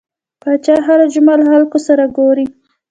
پاچا 0.41 0.75
هر 0.87 0.99
جمعه 1.13 1.35
له 1.39 1.45
خلکو 1.51 1.77
سره 1.87 2.03
ګوري. 2.17 2.45